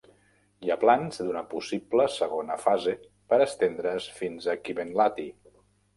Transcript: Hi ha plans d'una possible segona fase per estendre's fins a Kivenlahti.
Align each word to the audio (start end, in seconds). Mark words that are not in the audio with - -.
Hi 0.67 0.71
ha 0.71 0.77
plans 0.83 1.19
d'una 1.25 1.43
possible 1.51 2.07
segona 2.15 2.57
fase 2.63 2.95
per 3.35 3.39
estendre's 3.49 4.09
fins 4.23 4.49
a 4.55 4.57
Kivenlahti. 4.63 5.29